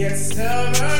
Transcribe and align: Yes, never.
Yes, 0.00 0.34
never. 0.34 0.99